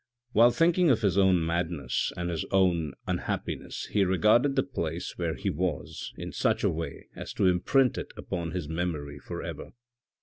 While 0.31 0.49
thinking 0.49 0.89
of 0.89 1.03
his 1.03 1.15
own 1.15 1.45
madness 1.45 2.11
and 2.17 2.31
his 2.31 2.43
own 2.49 2.93
unhappiness 3.05 3.85
he 3.91 4.03
regarded 4.03 4.55
the 4.55 4.63
place 4.63 5.15
where 5.15 5.35
he 5.35 5.51
was, 5.51 6.11
in 6.17 6.31
such 6.31 6.63
a 6.63 6.71
way 6.71 7.09
as 7.15 7.33
to 7.33 7.45
imprint 7.45 7.99
it 7.99 8.11
upon 8.17 8.49
his 8.49 8.67
memory 8.67 9.19
for 9.19 9.43
ever. 9.43 9.73